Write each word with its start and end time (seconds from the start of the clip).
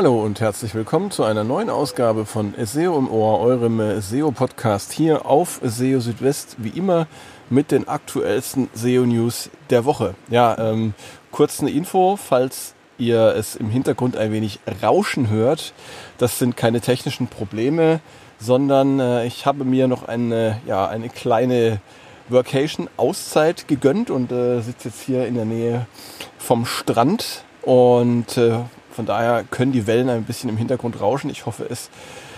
Hallo 0.00 0.22
und 0.22 0.40
herzlich 0.40 0.74
willkommen 0.74 1.10
zu 1.10 1.24
einer 1.24 1.44
neuen 1.44 1.68
Ausgabe 1.68 2.24
von 2.24 2.54
SEO 2.56 2.96
im 2.96 3.10
Ohr, 3.10 3.38
eurem 3.38 4.00
SEO-Podcast 4.00 4.92
hier 4.92 5.26
auf 5.26 5.60
SEO 5.62 6.00
Südwest, 6.00 6.56
wie 6.56 6.70
immer 6.70 7.06
mit 7.50 7.70
den 7.70 7.86
aktuellsten 7.86 8.70
SEO-News 8.72 9.50
der 9.68 9.84
Woche. 9.84 10.14
Ja, 10.30 10.56
ähm, 10.56 10.94
kurz 11.30 11.60
eine 11.60 11.68
Info, 11.68 12.16
falls 12.16 12.72
ihr 12.96 13.34
es 13.36 13.56
im 13.56 13.68
Hintergrund 13.68 14.16
ein 14.16 14.32
wenig 14.32 14.60
rauschen 14.82 15.28
hört. 15.28 15.74
Das 16.16 16.38
sind 16.38 16.56
keine 16.56 16.80
technischen 16.80 17.26
Probleme, 17.26 18.00
sondern 18.38 19.00
äh, 19.00 19.26
ich 19.26 19.44
habe 19.44 19.66
mir 19.66 19.86
noch 19.86 20.08
eine, 20.08 20.62
ja, 20.66 20.88
eine 20.88 21.10
kleine 21.10 21.82
Workation-Auszeit 22.30 23.68
gegönnt 23.68 24.08
und 24.08 24.32
äh, 24.32 24.62
sitze 24.62 24.88
jetzt 24.88 25.02
hier 25.02 25.26
in 25.26 25.34
der 25.34 25.44
Nähe 25.44 25.86
vom 26.38 26.64
Strand 26.64 27.44
und 27.60 28.38
äh, 28.38 28.60
von 28.92 29.06
daher 29.06 29.44
können 29.50 29.72
die 29.72 29.86
Wellen 29.86 30.08
ein 30.08 30.24
bisschen 30.24 30.50
im 30.50 30.56
Hintergrund 30.56 31.00
rauschen. 31.00 31.30
Ich 31.30 31.46
hoffe, 31.46 31.66
es 31.68 31.90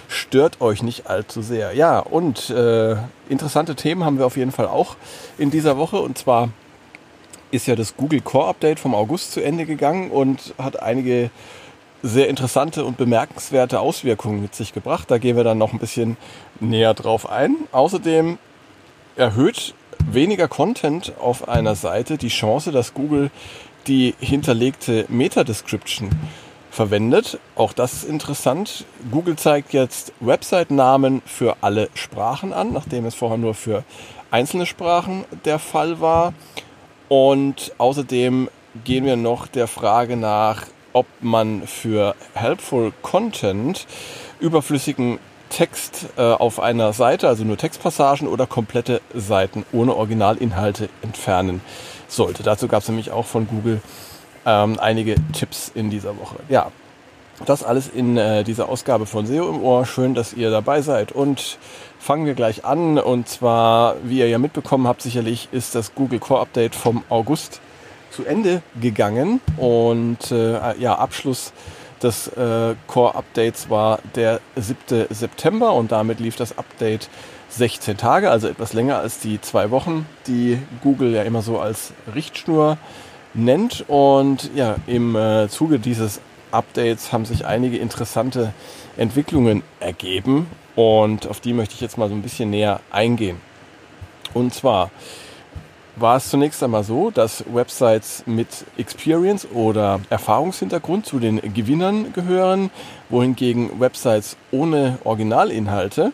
stört 0.09 0.61
euch 0.61 0.83
nicht 0.83 1.09
allzu 1.09 1.43
sehr. 1.43 1.75
Ja, 1.75 1.99
und 1.99 2.51
äh, 2.51 2.97
interessante 3.29 3.75
Themen 3.75 4.05
haben 4.05 4.19
wir 4.19 4.27
auf 4.27 4.37
jeden 4.37 4.53
Fall 4.53 4.67
auch 4.67 4.97
in 5.39 5.51
dieser 5.51 5.77
Woche. 5.77 6.01
Und 6.01 6.19
zwar 6.19 6.51
ist 7.51 7.67
ja 7.67 7.77
das 7.77 7.97
Google 7.97 8.21
Core 8.21 8.49
Update 8.49 8.81
vom 8.81 8.95
August 8.95 9.33
zu 9.33 9.43
Ende 9.43 9.67
gegangen 9.67 10.11
und 10.11 10.55
hat 10.59 10.83
einige 10.83 11.31
sehr 12.03 12.29
interessante 12.29 12.85
und 12.85 12.97
bemerkenswerte 12.97 13.81
Auswirkungen 13.81 14.43
mit 14.43 14.55
sich 14.55 14.73
gebracht. 14.73 15.11
Da 15.11 15.19
gehen 15.19 15.37
wir 15.37 15.45
dann 15.45 15.59
noch 15.59 15.73
ein 15.73 15.79
bisschen 15.79 16.17
näher 16.61 16.95
drauf 16.95 17.31
ein. 17.31 17.57
Außerdem 17.71 18.39
erhöht 19.17 19.75
weniger 20.11 20.49
Content 20.49 21.13
auf 21.21 21.49
einer 21.49 21.75
Seite 21.75 22.19
die 22.19 22.29
Chance, 22.29 22.73
dass 22.73 22.95
Google 22.95 23.31
die 23.87 24.15
hinterlegte 24.21 25.07
Meta-Description 25.09 26.11
verwendet. 26.71 27.39
Auch 27.55 27.73
das 27.73 27.93
ist 27.93 28.05
interessant. 28.05 28.85
Google 29.11 29.37
zeigt 29.37 29.73
jetzt 29.73 30.13
Website-Namen 30.21 31.23
für 31.27 31.57
alle 31.61 31.91
Sprachen 31.95 32.53
an, 32.53 32.73
nachdem 32.73 33.05
es 33.05 33.15
vorher 33.15 33.39
nur 33.39 33.55
für 33.55 33.85
einzelne 34.31 34.67
Sprachen 34.67 35.25
der 35.45 35.59
Fall 35.59 36.01
war. 36.01 36.33
Und 37.09 37.73
außerdem 37.77 38.49
gehen 38.85 39.05
wir 39.05 39.17
noch 39.17 39.47
der 39.47 39.69
Frage 39.69 40.17
nach, 40.17 40.67
ob 40.95 41.07
man 41.21 41.67
für 41.67 42.15
Helpful 42.35 42.93
Content 43.03 43.87
überflüssigen 44.41 45.19
Text 45.53 46.07
äh, 46.17 46.23
auf 46.23 46.61
einer 46.61 46.93
Seite, 46.95 47.29
also 47.29 47.45
nur 47.45 47.59
Textpassagen 47.59 48.27
oder 48.27 48.47
komplette 48.47 49.03
Seiten 49.15 49.65
ohne 49.73 49.95
Originalinhalte 49.95 50.89
entfernen 51.03 51.61
sollte. 52.09 52.43
Dazu 52.43 52.69
gab 52.69 52.83
es 52.83 52.89
nämlich 52.89 53.11
auch 53.11 53.27
von 53.27 53.47
Google 53.47 53.83
ähm, 54.47 54.79
einige 54.81 55.17
Tipps 55.33 55.71
in 55.75 55.91
dieser 55.91 56.19
Woche. 56.19 56.37
Ja, 56.49 56.73
das 57.45 57.65
alles 57.65 57.89
in 57.89 58.17
äh, 58.17 58.45
dieser 58.45 58.69
Ausgabe 58.69 59.05
von 59.05 59.27
SEO 59.27 59.51
im 59.51 59.63
Ohr. 59.63 59.85
Schön, 59.85 60.15
dass 60.15 60.33
ihr 60.33 60.51
dabei 60.51 60.81
seid. 60.81 61.13
Und 61.13 61.59
fangen 61.99 62.25
wir 62.25 62.35
gleich 62.35 62.65
an. 62.65 62.99
Und 62.99 63.29
zwar, 63.29 63.97
wie 64.05 64.21
ihr 64.21 64.29
ja 64.29 64.39
mitbekommen 64.39 64.87
habt, 64.87 65.03
sicherlich 65.03 65.49
ist 65.53 65.75
das 65.75 65.95
Google 65.95 66.19
Core 66.19 66.41
Update 66.41 66.75
vom 66.75 67.05
August 67.11 67.61
zu 68.11 68.25
Ende 68.25 68.63
gegangen. 68.81 69.41
Und 69.57 70.31
äh, 70.31 70.79
ja, 70.79 70.95
Abschluss 70.95 71.53
des 72.03 72.29
äh, 72.29 72.75
Core 72.87 73.15
Updates 73.15 73.71
war 73.71 73.99
der 74.15 74.41
7. 74.57 75.07
September 75.11 75.73
und 75.73 75.93
damit 75.93 76.21
lief 76.21 76.37
das 76.37 76.59
Update 76.59 77.09
16 77.51 77.97
Tage, 77.97 78.31
also 78.31 78.49
etwas 78.49 78.73
länger 78.73 78.99
als 78.99 79.19
die 79.19 79.41
zwei 79.41 79.71
Wochen, 79.71 80.07
die 80.27 80.59
Google 80.83 81.13
ja 81.13 81.23
immer 81.23 81.43
so 81.43 81.59
als 81.59 81.93
Richtschnur 82.15 82.79
nennt. 83.35 83.85
Und 83.89 84.51
ja, 84.55 84.77
im 84.87 85.17
äh, 85.17 85.49
Zuge 85.49 85.79
dieses 85.79 86.21
Updates 86.51 87.13
haben 87.13 87.25
sich 87.25 87.47
einige 87.47 87.79
interessante 87.79 88.53
Entwicklungen 88.97 89.63
ergeben 89.81 90.47
und 90.75 91.27
auf 91.27 91.41
die 91.41 91.53
möchte 91.53 91.75
ich 91.75 91.81
jetzt 91.81 91.99
mal 91.99 92.09
so 92.09 92.15
ein 92.15 92.23
bisschen 92.23 92.51
näher 92.51 92.81
eingehen. 92.91 93.41
Und 94.35 94.55
zwar 94.55 94.91
war 95.97 96.17
es 96.17 96.31
zunächst 96.31 96.63
einmal 96.63 96.85
so, 96.85 97.11
dass 97.11 97.45
Websites 97.53 98.25
mit 98.27 98.49
Experience 98.77 99.47
oder 99.53 100.01
Erfahrungshintergrund 100.11 101.07
zu 101.07 101.19
den 101.19 101.41
Gewinnern 101.55 102.13
gehören, 102.13 102.71
wohingegen 103.09 103.81
Websites 103.81 104.37
ohne 104.51 104.99
Originalinhalte 105.05 106.13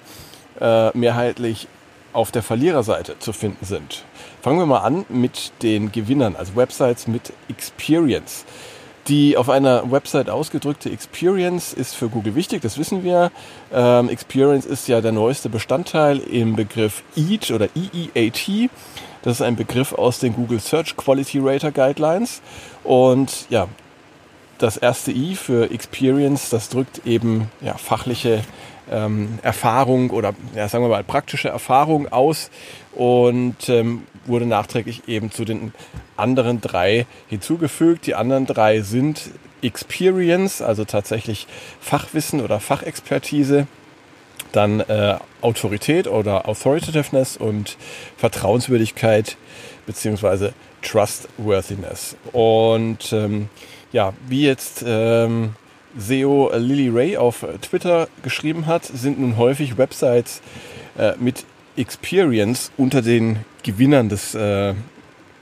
äh, 0.61 0.97
mehrheitlich 0.97 1.69
auf 2.13 2.33
der 2.33 2.43
Verliererseite 2.43 3.19
zu 3.19 3.33
finden 3.33 3.65
sind. 3.65 4.05
Fangen 4.43 4.59
wir 4.59 4.67
mal 4.67 4.79
an 4.79 5.05
mit 5.09 5.53
den 5.63 5.93
Gewinnern, 5.93 6.37
also 6.37 6.57
Websites 6.57 7.07
mit 7.07 7.33
Experience. 7.49 8.45
Die 9.09 9.39
auf 9.39 9.49
einer 9.49 9.91
Website 9.91 10.29
ausgedrückte 10.29 10.91
Experience 10.91 11.73
ist 11.73 11.95
für 11.95 12.11
Google 12.11 12.35
wichtig, 12.35 12.61
das 12.61 12.77
wissen 12.77 13.05
wir. 13.05 13.31
Ähm, 13.73 14.11
Experience 14.11 14.67
ist 14.67 14.87
ja 14.87 15.01
der 15.01 15.13
neueste 15.13 15.49
Bestandteil 15.49 16.19
im 16.19 16.57
Begriff 16.57 17.03
EAT 17.17 17.51
oder 17.51 17.69
EEAT. 17.75 18.69
Das 19.23 19.35
ist 19.35 19.43
ein 19.43 19.57
Begriff 19.57 19.93
aus 19.93 20.19
den 20.19 20.35
Google 20.35 20.61
Search 20.61 20.97
Quality 20.97 21.41
Rater 21.41 21.73
Guidelines. 21.73 22.41
Und 22.85 23.47
ja, 23.51 23.69
das 24.59 24.77
erste 24.77 25.13
I 25.13 25.37
für 25.37 25.71
Experience, 25.71 26.51
das 26.51 26.69
drückt 26.69 27.07
eben 27.07 27.51
ja, 27.61 27.75
fachliche 27.75 28.43
ähm, 28.91 29.39
Erfahrung 29.43 30.11
oder 30.11 30.35
ja, 30.55 30.69
sagen 30.69 30.85
wir 30.85 30.89
mal 30.89 31.05
praktische 31.05 31.49
Erfahrung 31.49 32.09
aus 32.09 32.51
und 32.95 33.69
ähm, 33.69 34.03
wurde 34.27 34.47
nachträglich 34.47 35.09
eben 35.09 35.31
zu 35.31 35.45
den 35.45 35.73
anderen 36.17 36.61
drei 36.61 37.07
hinzugefügt. 37.29 38.07
Die 38.07 38.15
anderen 38.15 38.47
drei 38.47 38.81
sind 38.81 39.31
Experience, 39.63 40.63
also 40.63 40.85
tatsächlich 40.85 41.47
Fachwissen 41.81 42.41
oder 42.41 42.61
Fachexpertise, 42.61 43.67
dann 44.53 44.81
äh, 44.81 45.17
Autorität 45.41 46.07
oder 46.07 46.49
Authoritativeness 46.49 47.37
und 47.37 47.77
Vertrauenswürdigkeit 48.17 49.37
beziehungsweise 49.87 50.53
Trustworthiness. 50.83 52.17
Und 52.33 53.13
ähm, 53.13 53.49
ja, 53.93 54.13
wie 54.29 54.45
jetzt 54.45 54.85
ähm, 54.87 55.55
SEO 55.97 56.51
Lily 56.55 56.89
Ray 56.89 57.17
auf 57.17 57.47
Twitter 57.63 58.09
geschrieben 58.23 58.67
hat, 58.67 58.85
sind 58.85 59.19
nun 59.19 59.37
häufig 59.37 59.79
Websites 59.79 60.43
äh, 60.99 61.13
mit 61.19 61.45
Experience 61.77 62.71
unter 62.77 63.03
den 63.03 63.39
Gewinnern 63.63 64.09
des 64.09 64.35
äh, 64.35 64.75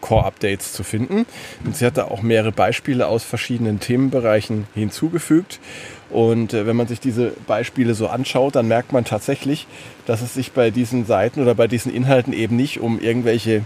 Core-Updates 0.07 0.73
zu 0.73 0.85
finden. 0.85 1.27
Und 1.65 1.77
sie 1.77 1.85
hat 1.85 1.97
da 1.97 2.05
auch 2.05 2.23
mehrere 2.23 2.53
Beispiele 2.53 3.09
aus 3.09 3.25
verschiedenen 3.25 3.81
Themenbereichen 3.81 4.67
hinzugefügt. 4.75 5.59
Und 6.11 6.55
äh, 6.55 6.67
wenn 6.67 6.77
man 6.77 6.87
sich 6.87 7.01
diese 7.01 7.33
Beispiele 7.47 7.95
so 7.95 8.07
anschaut, 8.07 8.55
dann 8.55 8.69
merkt 8.69 8.93
man 8.93 9.05
tatsächlich, 9.05 9.67
dass 10.07 10.23
es 10.23 10.35
sich 10.35 10.53
bei 10.53 10.71
diesen 10.71 11.07
Seiten 11.07 11.43
oder 11.43 11.57
bei 11.57 11.67
diesen 11.67 11.93
Inhalten 11.93 12.33
eben 12.33 12.55
nicht 12.55 12.79
um 12.81 13.01
irgendwelche 13.01 13.63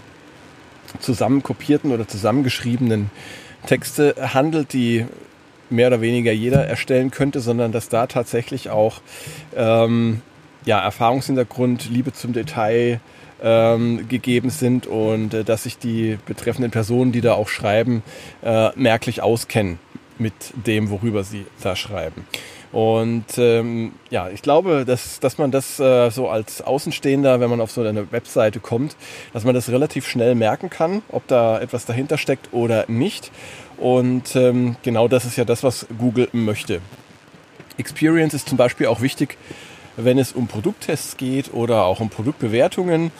zusammenkopierten 0.98 1.92
oder 1.92 2.08
zusammengeschriebenen 2.08 3.10
Texte 3.66 4.14
handelt, 4.32 4.72
die 4.72 5.04
mehr 5.68 5.88
oder 5.88 6.00
weniger 6.00 6.32
jeder 6.32 6.66
erstellen 6.66 7.10
könnte, 7.10 7.40
sondern 7.40 7.70
dass 7.70 7.90
da 7.90 8.06
tatsächlich 8.06 8.70
auch 8.70 9.02
ähm, 9.54 10.22
ja, 10.64 10.80
Erfahrungshintergrund, 10.80 11.88
Liebe 11.90 12.12
zum 12.12 12.32
Detail 12.32 13.00
ähm, 13.42 14.08
gegeben 14.08 14.50
sind 14.50 14.86
und 14.86 15.34
äh, 15.34 15.44
dass 15.44 15.64
sich 15.64 15.78
die 15.78 16.18
betreffenden 16.26 16.70
Personen, 16.70 17.12
die 17.12 17.20
da 17.20 17.34
auch 17.34 17.48
schreiben, 17.48 18.02
äh, 18.42 18.70
merklich 18.76 19.22
auskennen 19.22 19.78
mit 20.18 20.34
dem, 20.66 20.90
worüber 20.90 21.24
sie 21.24 21.46
da 21.62 21.74
schreiben. 21.76 22.26
Und 22.72 23.24
ähm, 23.36 23.92
ja, 24.10 24.28
ich 24.28 24.42
glaube, 24.42 24.84
dass, 24.84 25.18
dass 25.18 25.38
man 25.38 25.50
das 25.50 25.80
äh, 25.80 26.10
so 26.10 26.28
als 26.28 26.62
Außenstehender, 26.62 27.40
wenn 27.40 27.50
man 27.50 27.60
auf 27.60 27.72
so 27.72 27.82
eine 27.82 28.12
Webseite 28.12 28.60
kommt, 28.60 28.96
dass 29.32 29.44
man 29.44 29.54
das 29.54 29.70
relativ 29.70 30.06
schnell 30.06 30.36
merken 30.36 30.70
kann, 30.70 31.02
ob 31.08 31.26
da 31.26 31.60
etwas 31.60 31.84
dahinter 31.84 32.16
steckt 32.16 32.52
oder 32.52 32.84
nicht. 32.86 33.32
Und 33.76 34.36
ähm, 34.36 34.76
genau 34.82 35.08
das 35.08 35.24
ist 35.24 35.36
ja 35.36 35.44
das, 35.44 35.64
was 35.64 35.86
Google 35.98 36.28
möchte. 36.32 36.80
Experience 37.76 38.34
ist 38.34 38.48
zum 38.48 38.58
Beispiel 38.58 38.86
auch 38.86 39.00
wichtig, 39.00 39.36
wenn 39.96 40.18
es 40.18 40.32
um 40.32 40.46
Produkttests 40.46 41.16
geht 41.16 41.52
oder 41.52 41.84
auch 41.84 42.00
um 42.00 42.10
Produktbewertungen. 42.10 43.10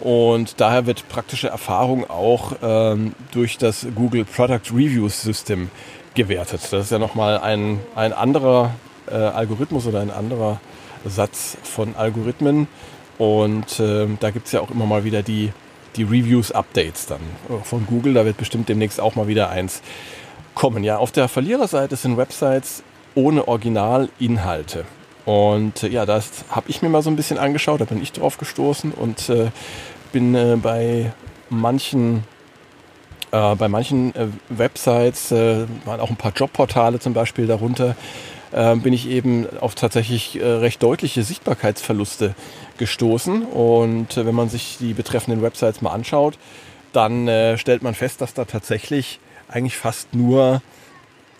Und 0.00 0.60
daher 0.60 0.86
wird 0.86 1.08
praktische 1.08 1.48
Erfahrung 1.48 2.08
auch 2.08 2.52
ähm, 2.62 3.14
durch 3.30 3.56
das 3.56 3.86
Google 3.94 4.24
Product 4.24 4.70
Reviews 4.72 5.22
System 5.22 5.70
gewertet. 6.14 6.60
Das 6.70 6.84
ist 6.84 6.90
ja 6.90 6.98
nochmal 6.98 7.38
ein, 7.38 7.80
ein 7.94 8.12
anderer 8.12 8.74
äh, 9.10 9.14
Algorithmus 9.14 9.86
oder 9.86 10.00
ein 10.00 10.10
anderer 10.10 10.60
Satz 11.04 11.56
von 11.62 11.96
Algorithmen. 11.96 12.68
Und 13.16 13.80
äh, 13.80 14.06
da 14.20 14.30
gibt 14.30 14.46
es 14.46 14.52
ja 14.52 14.60
auch 14.60 14.70
immer 14.70 14.84
mal 14.84 15.04
wieder 15.04 15.22
die 15.22 15.52
die 15.96 16.02
Reviews-Updates 16.02 17.06
dann 17.06 17.20
von 17.64 17.86
Google. 17.86 18.14
Da 18.14 18.24
wird 18.24 18.36
bestimmt 18.36 18.68
demnächst 18.68 19.00
auch 19.00 19.14
mal 19.14 19.28
wieder 19.28 19.50
eins 19.50 19.82
kommen. 20.54 20.84
Ja, 20.84 20.98
auf 20.98 21.12
der 21.12 21.28
Verliererseite 21.28 21.96
sind 21.96 22.16
Websites 22.16 22.82
ohne 23.14 23.48
Originalinhalte. 23.48 24.84
Und 25.26 25.82
äh, 25.82 25.88
ja, 25.88 26.06
das 26.06 26.30
habe 26.48 26.70
ich 26.70 26.80
mir 26.80 26.88
mal 26.88 27.02
so 27.02 27.10
ein 27.10 27.16
bisschen 27.16 27.36
angeschaut, 27.36 27.82
da 27.82 27.84
bin 27.84 28.00
ich 28.00 28.12
drauf 28.12 28.38
gestoßen 28.38 28.92
und 28.92 29.28
äh, 29.28 29.50
bin 30.12 30.34
äh, 30.34 30.56
bei 30.56 31.12
manchen 31.50 32.24
äh, 33.32 33.54
bei 33.56 33.68
manchen 33.68 34.14
äh, 34.14 34.28
Websites, 34.48 35.32
äh, 35.32 35.66
waren 35.84 36.00
auch 36.00 36.10
ein 36.10 36.16
paar 36.16 36.32
Jobportale 36.32 37.00
zum 37.00 37.12
Beispiel 37.12 37.46
darunter, 37.46 37.96
äh, 38.52 38.76
bin 38.76 38.92
ich 38.92 39.08
eben 39.08 39.46
auf 39.60 39.74
tatsächlich 39.74 40.40
äh, 40.40 40.44
recht 40.44 40.82
deutliche 40.82 41.22
Sichtbarkeitsverluste 41.22 42.34
gestoßen. 42.78 43.44
Und 43.44 44.16
äh, 44.16 44.26
wenn 44.26 44.34
man 44.34 44.48
sich 44.48 44.78
die 44.78 44.94
betreffenden 44.94 45.42
Websites 45.42 45.82
mal 45.82 45.90
anschaut, 45.90 46.38
dann 46.92 47.28
äh, 47.28 47.58
stellt 47.58 47.82
man 47.82 47.94
fest, 47.94 48.20
dass 48.20 48.32
da 48.32 48.44
tatsächlich 48.44 49.18
eigentlich 49.48 49.76
fast 49.76 50.14
nur 50.14 50.62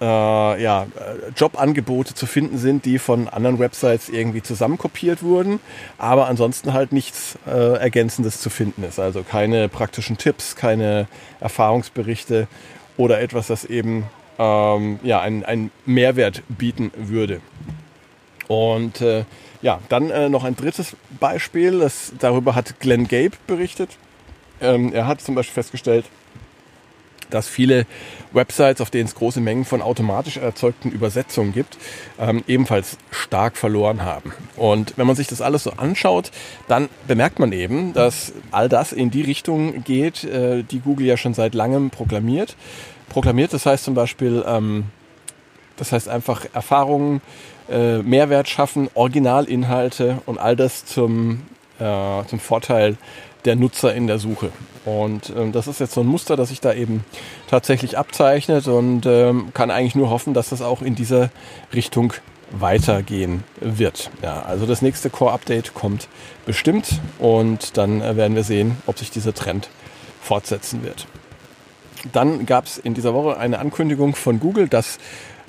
äh, 0.01 0.63
ja, 0.63 0.85
äh, 0.85 1.31
Jobangebote 1.37 2.15
zu 2.15 2.27
finden 2.27 2.59
sind, 2.59 2.85
die 2.85 2.99
von 2.99 3.29
anderen 3.29 3.59
Websites 3.59 4.09
irgendwie 4.09 4.43
zusammenkopiert 4.43 5.23
wurden, 5.23 5.61
aber 5.99 6.27
ansonsten 6.27 6.73
halt 6.73 6.93
nichts 6.93 7.39
äh, 7.47 7.79
Ergänzendes 7.79 8.41
zu 8.41 8.51
finden 8.51 8.83
ist. 8.85 8.99
Also 8.99 9.23
keine 9.23 9.69
praktischen 9.69 10.19
Tipps, 10.19 10.57
keine 10.57 11.09
Erfahrungsberichte 11.41 12.47
oder 12.97 13.21
etwas, 13.21 13.47
das 13.47 13.65
eben 13.65 14.05
ähm, 14.39 14.99
ja, 15.03 15.21
einen, 15.21 15.71
Mehrwert 15.87 16.43
bieten 16.49 16.93
würde. 16.97 17.41
Und 18.49 19.01
äh, 19.01 19.25
ja, 19.63 19.81
dann 19.89 20.11
äh, 20.11 20.29
noch 20.29 20.45
ein 20.45 20.57
drittes 20.57 20.97
Beispiel, 21.19 21.81
das, 21.81 22.13
darüber 22.19 22.55
hat 22.55 22.79
Glenn 22.81 23.09
Gabe 23.09 23.33
berichtet. 23.47 23.97
Ähm, 24.61 24.93
er 24.93 25.07
hat 25.07 25.21
zum 25.21 25.35
Beispiel 25.35 25.55
festgestellt, 25.55 26.05
dass 27.31 27.49
viele 27.49 27.87
Websites, 28.33 28.81
auf 28.81 28.91
denen 28.91 29.07
es 29.07 29.15
große 29.15 29.41
Mengen 29.41 29.65
von 29.65 29.83
automatisch 29.83 30.37
erzeugten 30.37 30.91
Übersetzungen 30.91 31.53
gibt, 31.53 31.79
ähm, 32.19 32.45
ebenfalls 32.47 32.99
stark 33.11 33.57
verloren 33.57 34.03
haben. 34.03 34.33
Und 34.57 34.95
wenn 34.97 35.07
man 35.07 35.17
sich 35.17 35.27
das 35.27 35.41
alles 35.41 35.65
so 35.65 35.73
anschaut, 35.73 36.31
dann 36.69 36.89
bemerkt 37.07 37.39
man 37.39 37.53
eben, 37.53 37.93
dass 37.93 38.33
all 38.51 38.69
das 38.69 38.93
in 38.93 39.11
die 39.11 39.23
Richtung 39.23 39.83
geht, 39.85 40.25
äh, 40.25 40.63
die 40.63 40.81
Google 40.81 41.07
ja 41.07 41.17
schon 41.17 41.35
seit 41.35 41.55
langem 41.55 41.91
proklamiert. 41.91 42.57
Proklamiert, 43.09 43.53
das 43.53 43.67
heißt 43.67 43.85
zum 43.85 43.95
Beispiel, 43.95 44.45
ähm, 44.47 44.85
das 45.77 45.93
heißt 45.93 46.09
einfach 46.09 46.47
Erfahrungen, 46.53 47.21
äh, 47.71 47.99
Mehrwert 47.99 48.49
schaffen, 48.49 48.89
Originalinhalte 48.95 50.19
und 50.27 50.39
all 50.39 50.57
das 50.57 50.85
zum, 50.85 51.43
äh, 51.79 52.25
zum 52.27 52.39
Vorteil 52.39 52.97
der 53.47 53.57
Nutzer 53.57 53.95
in 53.95 54.07
der 54.07 54.19
Suche. 54.19 54.51
Und 54.85 55.33
ähm, 55.37 55.53
das 55.53 55.67
ist 55.67 55.81
jetzt 55.81 55.95
so 55.95 56.03
ein 56.03 56.07
Muster, 56.07 56.37
das 56.37 56.51
sich 56.51 56.61
da 56.61 56.73
eben 56.75 57.05
tatsächlich 57.49 57.97
abzeichnet 57.97 58.69
und 58.69 59.07
ähm, 59.07 59.49
kann 59.55 59.71
eigentlich 59.71 59.95
nur 59.95 60.11
hoffen, 60.11 60.35
dass 60.35 60.51
das 60.51 60.63
auch 60.63 60.83
in 60.83 60.95
dieser 60.95 61.31
Richtung 61.75 62.13
weitergehen 62.51 63.43
wird. 63.61 64.11
Ja, 64.23 64.43
also 64.43 64.67
das 64.67 64.83
nächste 64.83 65.11
Core-Update 65.11 65.75
kommt 65.75 66.09
bestimmt 66.45 67.01
und 67.19 67.77
dann 67.77 68.01
äh, 68.01 68.17
werden 68.17 68.37
wir 68.37 68.45
sehen, 68.45 68.77
ob 68.87 68.99
sich 68.99 69.11
dieser 69.11 69.35
Trend 69.35 69.69
fortsetzen 70.21 70.83
wird. 70.83 71.07
Dann 72.13 72.47
gab 72.47 72.67
es 72.67 72.79
in 72.79 72.95
dieser 72.95 73.15
Woche 73.15 73.37
eine 73.39 73.59
Ankündigung 73.59 74.15
von 74.15 74.39
Google, 74.39 74.69
dass 74.69 74.99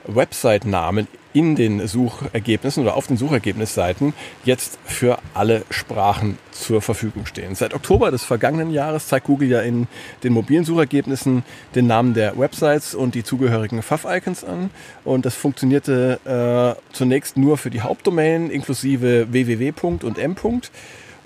Website-Namen 0.07 1.07
in 1.33 1.56
den 1.56 1.88
Suchergebnissen 1.88 2.83
oder 2.83 2.95
auf 2.95 3.07
den 3.07 3.18
Suchergebnisseiten 3.18 4.13
jetzt 4.44 4.79
für 4.85 5.19
alle 5.33 5.63
Sprachen 5.69 6.38
zur 6.51 6.81
Verfügung 6.81 7.25
stehen. 7.25 7.56
Seit 7.56 7.74
Oktober 7.74 8.12
des 8.12 8.24
vergangenen 8.24 8.71
Jahres 8.71 9.07
zeigt 9.07 9.27
Google 9.27 9.50
ja 9.50 9.62
in 9.62 9.88
den 10.24 10.33
mobilen 10.33 10.63
Suchergebnissen 10.63 11.44
den 11.75 11.88
Namen 11.88 12.13
der 12.13 12.38
Websites 12.38 12.95
und 12.95 13.15
die 13.15 13.24
zugehörigen 13.24 13.81
Fav-Icons 13.81 14.44
an. 14.44 14.69
Und 15.03 15.25
das 15.25 15.35
funktionierte 15.35 16.19
äh, 16.25 16.94
zunächst 16.94 17.38
nur 17.38 17.57
für 17.57 17.69
die 17.69 17.81
Hauptdomain 17.81 18.50
inklusive 18.50 19.27
www. 19.31 19.73
und 19.81 20.18
m. 20.18 20.35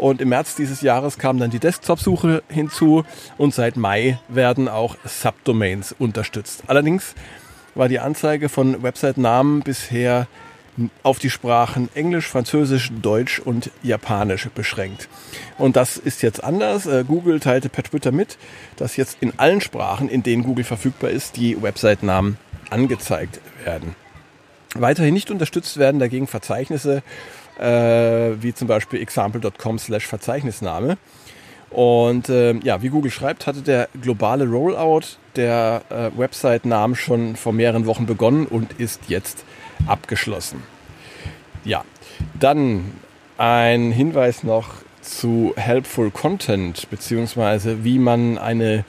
Und 0.01 0.19
im 0.19 0.29
März 0.29 0.55
dieses 0.55 0.81
Jahres 0.81 1.19
kam 1.19 1.37
dann 1.37 1.51
die 1.51 1.59
Desktop-Suche 1.59 2.41
hinzu 2.49 3.03
und 3.37 3.53
seit 3.53 3.77
Mai 3.77 4.17
werden 4.29 4.67
auch 4.67 4.95
Subdomains 5.05 5.93
unterstützt. 5.99 6.63
Allerdings 6.65 7.13
war 7.75 7.87
die 7.87 7.99
Anzeige 7.99 8.49
von 8.49 8.83
Website-Namen 8.83 9.61
bisher 9.61 10.27
auf 11.03 11.19
die 11.19 11.29
Sprachen 11.29 11.89
Englisch, 11.95 12.27
Französisch, 12.27 12.91
Deutsch 13.01 13.39
und 13.39 13.71
Japanisch 13.83 14.49
beschränkt. 14.55 15.09
Und 15.57 15.75
das 15.75 15.97
ist 15.97 16.21
jetzt 16.21 16.43
anders. 16.43 16.85
Äh, 16.85 17.03
Google 17.05 17.39
teilte 17.39 17.69
per 17.69 17.83
Twitter 17.83 18.11
mit, 18.11 18.37
dass 18.77 18.95
jetzt 18.95 19.17
in 19.19 19.33
allen 19.37 19.61
Sprachen, 19.61 20.09
in 20.09 20.23
denen 20.23 20.43
Google 20.43 20.63
verfügbar 20.63 21.09
ist, 21.09 21.35
die 21.35 21.61
Website-Namen 21.61 22.37
angezeigt 22.69 23.41
werden. 23.65 23.95
Weiterhin 24.73 25.13
nicht 25.13 25.29
unterstützt 25.29 25.77
werden 25.77 25.99
dagegen 25.99 26.27
Verzeichnisse 26.27 27.03
äh, 27.59 28.41
wie 28.41 28.53
zum 28.53 28.67
Beispiel 28.67 29.01
example.com 29.01 29.79
slash 29.79 30.07
Verzeichnisname. 30.07 30.97
Und 31.71 32.27
äh, 32.27 32.53
ja, 32.63 32.81
wie 32.81 32.89
Google 32.89 33.11
schreibt, 33.11 33.47
hatte 33.47 33.61
der 33.61 33.87
globale 34.01 34.45
Rollout 34.45 35.17
der 35.37 35.83
äh, 35.89 36.17
Website-Namen 36.17 36.95
schon 36.95 37.37
vor 37.37 37.53
mehreren 37.53 37.85
Wochen 37.85 38.05
begonnen 38.05 38.45
und 38.45 38.73
ist 38.73 39.03
jetzt 39.07 39.45
abgeschlossen. 39.87 40.63
Ja, 41.63 41.85
dann 42.39 42.91
ein 43.37 43.91
Hinweis 43.91 44.43
noch 44.43 44.67
zu 45.01 45.53
Helpful 45.55 46.11
Content, 46.11 46.89
beziehungsweise 46.89 47.83
wie 47.83 47.99
man 47.99 48.37
eine 48.37 48.83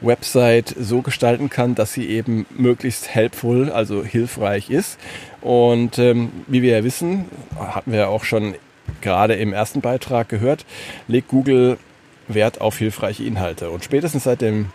Website 0.00 0.74
so 0.78 1.02
gestalten 1.02 1.50
kann, 1.50 1.74
dass 1.74 1.92
sie 1.92 2.08
eben 2.08 2.46
möglichst 2.50 3.08
helpful, 3.14 3.70
also 3.70 4.02
hilfreich 4.02 4.70
ist. 4.70 4.98
Und 5.40 5.98
ähm, 5.98 6.32
wie 6.46 6.62
wir 6.62 6.78
ja 6.78 6.84
wissen, 6.84 7.26
hatten 7.58 7.92
wir 7.92 8.00
ja 8.00 8.06
auch 8.08 8.24
schon 8.24 8.54
gerade 9.00 9.34
im 9.34 9.52
ersten 9.52 9.80
Beitrag 9.80 10.28
gehört, 10.28 10.64
legt 11.06 11.28
Google 11.28 11.78
Wert 12.34 12.60
auf 12.60 12.78
hilfreiche 12.78 13.24
Inhalte. 13.24 13.70
Und 13.70 13.84
spätestens 13.84 14.24
seit 14.24 14.40
dem 14.40 14.66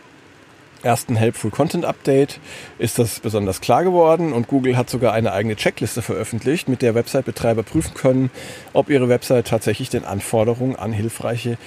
ersten 0.83 1.15
Helpful 1.15 1.51
Content 1.51 1.85
Update 1.85 2.39
ist 2.77 2.99
das 2.99 3.19
besonders 3.19 3.61
klar 3.61 3.83
geworden 3.83 4.33
und 4.33 4.47
Google 4.47 4.77
hat 4.77 4.89
sogar 4.89 5.13
eine 5.13 5.31
eigene 5.31 5.55
Checkliste 5.55 6.01
veröffentlicht, 6.01 6.69
mit 6.69 6.81
der 6.81 6.95
Website-Betreiber 6.95 7.63
prüfen 7.63 7.93
können, 7.93 8.29
ob 8.73 8.89
ihre 8.89 9.09
Website 9.09 9.47
tatsächlich 9.47 9.89
den 9.89 10.05
Anforderungen 10.05 10.75
an 10.75 10.93
hilfreiche 10.93 11.57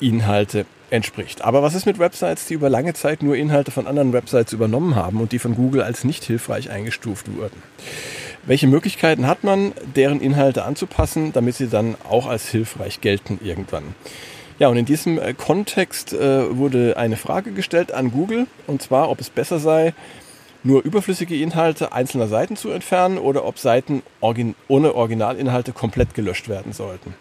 Inhalte 0.00 0.66
entspricht. 0.90 1.42
Aber 1.42 1.62
was 1.62 1.74
ist 1.74 1.86
mit 1.86 1.98
Websites, 1.98 2.46
die 2.46 2.54
über 2.54 2.68
lange 2.68 2.94
Zeit 2.94 3.22
nur 3.22 3.36
Inhalte 3.36 3.70
von 3.70 3.86
anderen 3.86 4.12
Websites 4.12 4.52
übernommen 4.52 4.96
haben 4.96 5.20
und 5.20 5.32
die 5.32 5.38
von 5.38 5.54
Google 5.54 5.82
als 5.82 6.04
nicht 6.04 6.24
hilfreich 6.24 6.70
eingestuft 6.70 7.34
wurden? 7.34 7.62
Welche 8.46 8.66
Möglichkeiten 8.66 9.26
hat 9.26 9.42
man, 9.42 9.72
deren 9.96 10.20
Inhalte 10.20 10.64
anzupassen, 10.64 11.32
damit 11.32 11.54
sie 11.54 11.68
dann 11.68 11.96
auch 12.08 12.26
als 12.26 12.48
hilfreich 12.48 13.00
gelten 13.00 13.40
irgendwann? 13.42 13.94
Ja, 14.58 14.68
und 14.68 14.76
in 14.76 14.84
diesem 14.84 15.18
äh, 15.18 15.34
Kontext 15.34 16.12
äh, 16.12 16.56
wurde 16.56 16.96
eine 16.96 17.16
Frage 17.16 17.52
gestellt 17.52 17.92
an 17.92 18.12
Google, 18.12 18.46
und 18.66 18.82
zwar, 18.82 19.10
ob 19.10 19.20
es 19.20 19.30
besser 19.30 19.58
sei, 19.58 19.94
nur 20.62 20.82
überflüssige 20.82 21.36
Inhalte 21.36 21.92
einzelner 21.92 22.28
Seiten 22.28 22.56
zu 22.56 22.70
entfernen 22.70 23.18
oder 23.18 23.44
ob 23.44 23.58
Seiten 23.58 24.02
ohne 24.20 24.94
Originalinhalte 24.94 25.72
komplett 25.72 26.14
gelöscht 26.14 26.48
werden 26.48 26.72
sollten. 26.72 27.14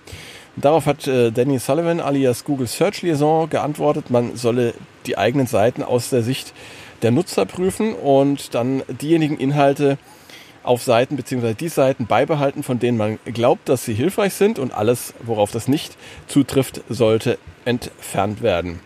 Und 0.55 0.65
darauf 0.65 0.85
hat 0.85 1.07
äh, 1.07 1.31
Danny 1.31 1.57
Sullivan 1.59 1.99
alias 1.99 2.45
Google 2.45 2.67
Search 2.67 3.01
Liaison 3.01 3.49
geantwortet, 3.49 4.11
man 4.11 4.35
solle 4.35 4.73
die 5.07 5.17
eigenen 5.17 5.47
Seiten 5.47 5.83
aus 5.83 6.09
der 6.09 6.21
Sicht 6.21 6.53
der 7.01 7.11
Nutzer 7.11 7.45
prüfen 7.45 7.93
und 7.95 8.53
dann 8.53 8.83
diejenigen 8.87 9.37
Inhalte 9.37 9.97
auf 10.63 10.83
Seiten 10.83 11.15
bzw. 11.15 11.53
die 11.53 11.69
Seiten 11.69 12.07
beibehalten, 12.07 12.63
von 12.63 12.79
denen 12.79 12.97
man 12.97 13.19
glaubt, 13.25 13.69
dass 13.69 13.85
sie 13.85 13.93
hilfreich 13.93 14.33
sind 14.33 14.59
und 14.59 14.73
alles, 14.73 15.13
worauf 15.21 15.51
das 15.51 15.67
nicht 15.67 15.97
zutrifft, 16.27 16.81
sollte 16.89 17.37
entfernt 17.65 18.41
werden. 18.41 18.79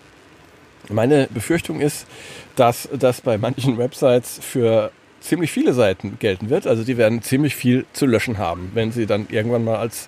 Meine 0.89 1.27
Befürchtung 1.33 1.79
ist, 1.79 2.07
dass 2.55 2.89
das 2.97 3.21
bei 3.21 3.37
manchen 3.37 3.77
Websites 3.77 4.39
für 4.41 4.91
ziemlich 5.19 5.51
viele 5.51 5.73
Seiten 5.73 6.17
gelten 6.19 6.49
wird. 6.49 6.67
Also 6.67 6.83
die 6.83 6.97
werden 6.97 7.21
ziemlich 7.21 7.55
viel 7.55 7.85
zu 7.93 8.05
löschen 8.05 8.37
haben, 8.37 8.71
wenn 8.73 8.91
sie 8.91 9.05
dann 9.05 9.27
irgendwann 9.29 9.63
mal 9.63 9.77
als 9.77 10.07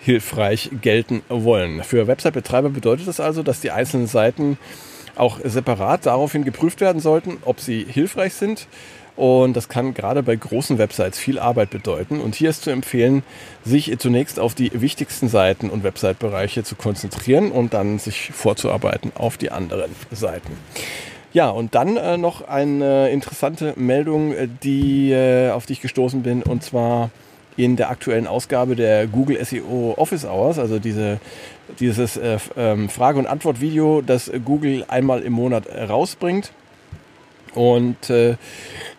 hilfreich 0.00 0.70
gelten 0.82 1.22
wollen. 1.28 1.84
Für 1.84 2.06
Website-Betreiber 2.06 2.70
bedeutet 2.70 3.06
das 3.06 3.20
also, 3.20 3.42
dass 3.42 3.60
die 3.60 3.70
einzelnen 3.70 4.06
Seiten 4.06 4.58
auch 5.14 5.38
separat 5.42 6.06
daraufhin 6.06 6.44
geprüft 6.44 6.80
werden 6.80 7.00
sollten, 7.00 7.38
ob 7.44 7.60
sie 7.60 7.86
hilfreich 7.88 8.34
sind 8.34 8.66
und 9.16 9.56
das 9.56 9.68
kann 9.68 9.94
gerade 9.94 10.22
bei 10.22 10.36
großen 10.36 10.78
Websites 10.78 11.18
viel 11.18 11.38
Arbeit 11.38 11.70
bedeuten. 11.70 12.20
Und 12.20 12.34
hier 12.34 12.50
ist 12.50 12.62
zu 12.62 12.70
empfehlen, 12.70 13.22
sich 13.64 13.98
zunächst 13.98 14.38
auf 14.38 14.54
die 14.54 14.70
wichtigsten 14.80 15.28
Seiten 15.28 15.70
und 15.70 15.82
Website-Bereiche 15.82 16.64
zu 16.64 16.76
konzentrieren 16.76 17.50
und 17.50 17.72
dann 17.72 17.98
sich 17.98 18.30
vorzuarbeiten 18.32 19.12
auf 19.14 19.38
die 19.38 19.50
anderen 19.50 19.90
Seiten. 20.10 20.52
Ja, 21.32 21.50
und 21.50 21.74
dann 21.74 21.96
äh, 21.96 22.16
noch 22.16 22.46
eine 22.46 23.10
interessante 23.10 23.74
Meldung, 23.76 24.32
äh, 24.32 24.48
die, 24.62 25.12
äh, 25.12 25.50
auf 25.50 25.66
die 25.66 25.74
ich 25.74 25.82
gestoßen 25.82 26.22
bin, 26.22 26.42
und 26.42 26.62
zwar 26.62 27.10
in 27.56 27.76
der 27.76 27.90
aktuellen 27.90 28.26
Ausgabe 28.26 28.76
der 28.76 29.06
Google 29.06 29.42
SEO 29.44 29.94
Office 29.96 30.24
Hours, 30.24 30.58
also 30.58 30.78
diese, 30.78 31.20
dieses 31.80 32.16
äh, 32.16 32.38
ähm, 32.56 32.88
Frage- 32.90 33.18
und 33.18 33.26
Antwort-Video, 33.26 34.02
das 34.02 34.30
Google 34.44 34.84
einmal 34.88 35.22
im 35.22 35.32
Monat 35.32 35.64
rausbringt. 35.68 36.52
Und 37.54 38.10
äh, 38.10 38.36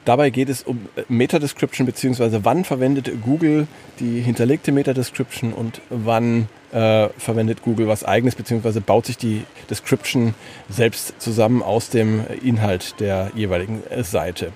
dabei 0.08 0.30
geht 0.30 0.50
es 0.50 0.64
um 0.64 0.88
äh, 0.96 1.04
Meta-Description, 1.10 1.86
beziehungsweise 1.86 2.46
wann 2.46 2.64
verwendet 2.64 3.12
Google 3.24 3.68
die 4.00 4.22
hinterlegte 4.22 4.72
Meta-Description 4.72 5.54
und 5.54 5.82
wann 5.90 6.48
äh, 6.72 7.10
verwendet 7.18 7.62
Google 7.62 7.88
was 7.88 8.04
eigenes, 8.04 8.36
beziehungsweise 8.36 8.82
baut 8.82 9.06
sich 9.06 9.18
die 9.18 9.44
Description 9.70 10.34
selbst 10.70 11.20
zusammen 11.22 11.62
aus 11.62 11.90
dem 11.90 12.22
Inhalt 12.44 13.00
der 13.00 13.32
jeweiligen 13.36 13.84
äh, 13.90 14.04
Seite. 14.04 14.52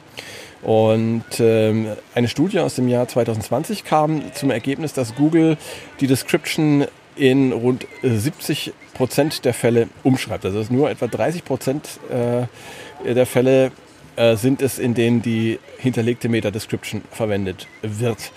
Und 0.62 1.24
ähm, 1.40 1.88
eine 2.14 2.28
Studie 2.28 2.60
aus 2.60 2.76
dem 2.76 2.88
Jahr 2.88 3.08
2020 3.08 3.84
kam 3.84 4.22
zum 4.34 4.52
Ergebnis, 4.52 4.94
dass 4.94 5.16
Google 5.16 5.58
die 6.00 6.08
Description 6.08 6.86
in 7.16 7.52
rund 7.52 7.88
70 8.04 8.74
Prozent 8.94 9.44
der 9.44 9.54
Fälle 9.54 9.90
umschreibt. 10.04 10.46
Also 10.46 10.64
nur 10.72 10.90
etwa 10.92 11.08
30 11.08 11.44
Prozent 11.44 12.00
äh, 12.10 13.14
der 13.14 13.26
Fälle 13.26 13.72
äh, 14.16 14.36
sind 14.36 14.62
es, 14.62 14.80
in 14.80 14.94
denen 14.94 15.22
die 15.22 15.60
hinterlegte 15.78 16.30
Meta-Description 16.30 17.02
verwendet 17.12 17.68
wird. 17.82 18.32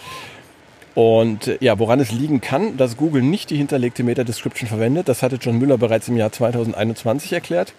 Und 0.95 1.49
äh, 1.49 1.59
ja, 1.61 1.79
woran 1.79 2.01
es 2.01 2.13
liegen 2.13 2.41
kann, 2.41 2.77
dass 2.77 2.97
Google 2.97 3.23
nicht 3.23 3.51
die 3.51 3.57
hinterlegte 3.57 4.05
Meta-Description 4.05 4.69
verwendet, 4.69 5.09
das 5.09 5.23
hatte 5.23 5.37
John 5.37 5.59
Müller 5.59 5.79
bereits 5.79 6.09
im 6.09 6.17
Jahr 6.17 6.33
2021 6.33 7.33
erklärt. 7.33 7.75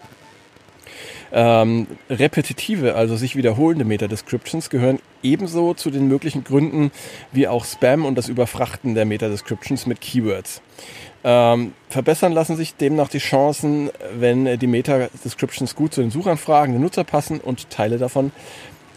Ähm, 1.31 1.87
repetitive, 2.09 2.95
also 2.95 3.15
sich 3.15 3.35
wiederholende 3.35 3.85
Meta-Descriptions 3.85 4.69
gehören 4.69 4.99
ebenso 5.23 5.73
zu 5.73 5.89
den 5.89 6.07
möglichen 6.07 6.43
Gründen 6.43 6.91
wie 7.31 7.47
auch 7.47 7.65
Spam 7.65 8.05
und 8.05 8.15
das 8.15 8.29
Überfrachten 8.29 8.95
der 8.95 9.05
Meta-Descriptions 9.05 9.85
mit 9.85 10.01
Keywords. 10.01 10.61
Ähm, 11.23 11.73
verbessern 11.89 12.33
lassen 12.33 12.55
sich 12.55 12.75
demnach 12.75 13.09
die 13.09 13.17
Chancen, 13.17 13.89
wenn 14.17 14.59
die 14.59 14.67
Meta-Descriptions 14.67 15.75
gut 15.75 15.93
zu 15.93 16.01
den 16.01 16.11
Suchanfragen 16.11 16.73
der 16.73 16.81
Nutzer 16.81 17.03
passen 17.03 17.39
und 17.39 17.69
Teile 17.71 17.97
davon 17.97 18.31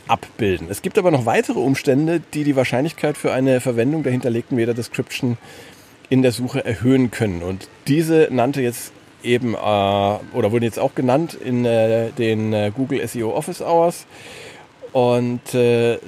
abbilden. 0.08 0.68
Es 0.70 0.82
gibt 0.82 0.98
aber 0.98 1.10
noch 1.10 1.26
weitere 1.26 1.58
Umstände, 1.58 2.20
die 2.34 2.44
die 2.44 2.56
Wahrscheinlichkeit 2.56 3.16
für 3.16 3.32
eine 3.32 3.60
Verwendung 3.60 4.02
der 4.02 4.12
hinterlegten 4.12 4.56
Meta-Description 4.56 5.38
in 6.10 6.22
der 6.22 6.32
Suche 6.32 6.64
erhöhen 6.64 7.10
können. 7.10 7.42
Und 7.42 7.68
diese 7.86 8.28
nannte 8.30 8.62
jetzt 8.62 8.92
eben 9.22 9.54
äh, 9.54 9.56
oder 9.56 10.52
wurden 10.52 10.64
jetzt 10.64 10.78
auch 10.78 10.94
genannt 10.94 11.34
in 11.34 11.64
äh, 11.64 12.10
den 12.12 12.52
äh, 12.52 12.72
Google 12.74 13.06
SEO 13.06 13.34
Office 13.34 13.62
Hours. 13.62 14.06
Und 14.92 15.54
äh, 15.54 15.98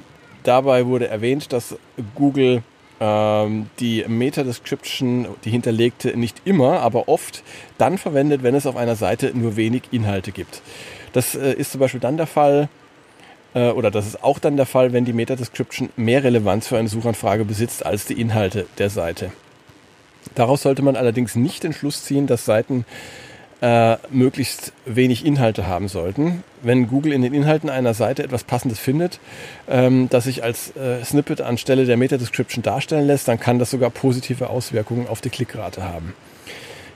dabei 0.42 0.86
wurde 0.86 1.08
erwähnt, 1.08 1.52
dass 1.52 1.76
Google 2.14 2.62
ähm, 3.00 3.70
die 3.80 4.04
Meta-Description, 4.06 5.28
die 5.44 5.50
hinterlegte, 5.50 6.16
nicht 6.16 6.42
immer, 6.44 6.80
aber 6.80 7.08
oft 7.08 7.42
dann 7.78 7.98
verwendet, 7.98 8.42
wenn 8.42 8.54
es 8.54 8.66
auf 8.66 8.76
einer 8.76 8.96
Seite 8.96 9.32
nur 9.34 9.56
wenig 9.56 9.84
Inhalte 9.90 10.32
gibt. 10.32 10.62
Das 11.12 11.34
äh, 11.34 11.52
ist 11.54 11.72
zum 11.72 11.80
Beispiel 11.80 12.00
dann 12.00 12.18
der 12.18 12.26
Fall, 12.26 12.68
äh, 13.54 13.70
oder 13.70 13.90
das 13.90 14.06
ist 14.06 14.22
auch 14.22 14.38
dann 14.38 14.56
der 14.56 14.66
Fall, 14.66 14.92
wenn 14.92 15.04
die 15.04 15.12
Meta-Description 15.12 15.88
mehr 15.96 16.22
Relevanz 16.22 16.68
für 16.68 16.78
eine 16.78 16.88
Suchanfrage 16.88 17.44
besitzt 17.44 17.84
als 17.84 18.04
die 18.04 18.20
Inhalte 18.20 18.66
der 18.78 18.90
Seite. 18.90 19.32
Daraus 20.34 20.62
sollte 20.62 20.82
man 20.82 20.96
allerdings 20.96 21.34
nicht 21.34 21.64
den 21.64 21.72
Schluss 21.72 22.04
ziehen, 22.04 22.26
dass 22.26 22.44
Seiten 22.44 22.84
äh, 23.60 23.96
möglichst 24.10 24.72
wenig 24.86 25.24
Inhalte 25.24 25.66
haben 25.66 25.88
sollten. 25.88 26.42
Wenn 26.62 26.88
Google 26.88 27.12
in 27.12 27.22
den 27.22 27.34
Inhalten 27.34 27.68
einer 27.68 27.94
Seite 27.94 28.22
etwas 28.22 28.44
Passendes 28.44 28.78
findet, 28.78 29.20
ähm, 29.68 30.08
das 30.08 30.24
sich 30.24 30.42
als 30.42 30.74
äh, 30.76 31.04
Snippet 31.04 31.40
anstelle 31.40 31.84
der 31.84 31.96
Meta-Description 31.96 32.62
darstellen 32.62 33.06
lässt, 33.06 33.28
dann 33.28 33.38
kann 33.38 33.58
das 33.58 33.70
sogar 33.70 33.90
positive 33.90 34.48
Auswirkungen 34.48 35.08
auf 35.08 35.20
die 35.20 35.30
Klickrate 35.30 35.82
haben. 35.82 36.14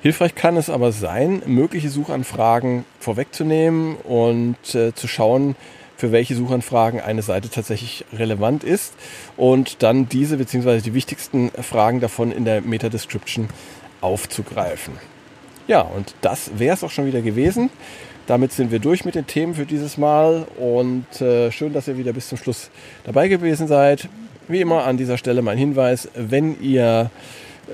Hilfreich 0.02 0.35
kann 0.35 0.57
es 0.57 0.69
aber 0.69 0.93
sein, 0.93 1.43
mögliche 1.47 1.88
Suchanfragen 1.88 2.85
vorwegzunehmen 3.00 3.97
und 3.97 4.75
äh, 4.75 4.95
zu 4.95 5.09
schauen, 5.09 5.57
für 5.97 6.13
welche 6.13 6.35
Suchanfragen 6.35 7.01
eine 7.01 7.23
Seite 7.23 7.49
tatsächlich 7.51 8.05
relevant 8.13 8.65
ist 8.65 8.95
und 9.37 9.83
dann 9.83 10.09
diese 10.09 10.37
bzw. 10.37 10.81
die 10.81 10.95
wichtigsten 10.95 11.51
Fragen 11.51 12.01
davon 12.01 12.33
in 12.33 12.45
der 12.45 12.61
Meta-Description 12.61 13.49
aufzugreifen. 14.01 14.95
Ja, 15.67 15.81
und 15.81 16.15
das 16.21 16.59
wäre 16.59 16.75
es 16.75 16.85
auch 16.85 16.91
schon 16.91 17.07
wieder 17.07 17.23
gewesen. 17.23 17.71
Damit 18.27 18.53
sind 18.53 18.71
wir 18.71 18.79
durch 18.79 19.05
mit 19.05 19.15
den 19.15 19.27
Themen 19.27 19.55
für 19.55 19.67
dieses 19.67 19.99
Mal 19.99 20.47
und 20.59 21.21
äh, 21.21 21.53
schön, 21.53 21.73
dass 21.73 21.89
ihr 21.89 21.99
wieder 21.99 22.13
bis 22.13 22.29
zum 22.29 22.39
Schluss 22.39 22.71
dabei 23.05 23.29
gewesen 23.29 23.69
seid. 23.69 24.09
Wie 24.49 24.61
immer 24.61 24.85
an 24.85 24.97
dieser 24.97 25.19
Stelle 25.19 25.43
mein 25.43 25.59
Hinweis, 25.59 26.09
wenn 26.15 26.61
ihr 26.61 27.11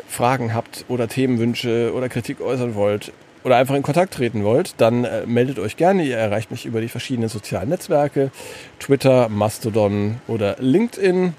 Fragen 0.09 0.55
habt 0.55 0.85
oder 0.89 1.09
Themenwünsche 1.09 1.93
oder 1.95 2.09
Kritik 2.09 2.41
äußern 2.41 2.75
wollt, 2.75 3.13
oder 3.45 3.57
einfach 3.57 3.75
in 3.75 3.83
Kontakt 3.83 4.15
treten 4.15 4.45
wollt, 4.45 4.75
dann 4.79 5.05
äh, 5.05 5.27
meldet 5.27 5.59
euch 5.59 5.77
gerne. 5.77 6.05
Ihr 6.05 6.17
erreicht 6.17 6.51
mich 6.51 6.65
über 6.67 6.81
die 6.81 6.89
verschiedenen 6.89 7.29
sozialen 7.29 7.69
Netzwerke, 7.69 8.31
Twitter, 8.79 9.29
Mastodon 9.29 10.21
oder 10.29 10.57
LinkedIn. 10.59 11.35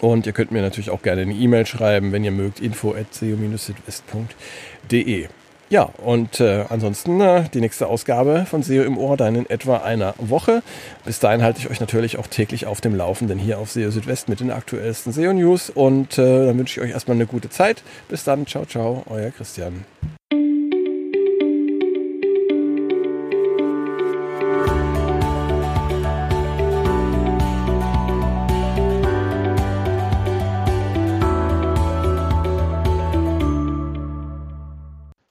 Und 0.00 0.26
ihr 0.26 0.32
könnt 0.32 0.52
mir 0.52 0.62
natürlich 0.62 0.90
auch 0.90 1.02
gerne 1.02 1.22
eine 1.22 1.34
E-Mail 1.34 1.66
schreiben, 1.66 2.12
wenn 2.12 2.22
ihr 2.22 2.30
mögt, 2.30 2.60
info 2.60 2.94
at 2.94 3.12
seo-südwest.de. 3.12 5.26
Ja, 5.70 5.82
und 5.82 6.40
äh, 6.40 6.64
ansonsten 6.70 7.20
äh, 7.20 7.44
die 7.52 7.60
nächste 7.60 7.88
Ausgabe 7.88 8.46
von 8.48 8.62
SEO 8.62 8.84
im 8.84 8.96
Ohr 8.96 9.18
dann 9.18 9.34
in 9.34 9.50
etwa 9.50 9.78
einer 9.78 10.14
Woche. 10.16 10.62
Bis 11.04 11.18
dahin 11.18 11.42
halte 11.42 11.60
ich 11.60 11.68
euch 11.68 11.78
natürlich 11.78 12.18
auch 12.18 12.26
täglich 12.26 12.64
auf 12.64 12.80
dem 12.80 12.94
Laufenden 12.94 13.38
hier 13.38 13.58
auf 13.58 13.70
SEO 13.70 13.90
Südwest 13.90 14.30
mit 14.30 14.40
den 14.40 14.50
aktuellsten 14.50 15.12
SEO 15.12 15.34
News. 15.34 15.68
Und 15.68 16.16
äh, 16.16 16.46
dann 16.46 16.58
wünsche 16.58 16.80
ich 16.80 16.86
euch 16.86 16.92
erstmal 16.92 17.16
eine 17.16 17.26
gute 17.26 17.50
Zeit. 17.50 17.82
Bis 18.08 18.24
dann, 18.24 18.46
ciao, 18.46 18.64
ciao, 18.64 19.02
euer 19.10 19.30
Christian. 19.30 19.84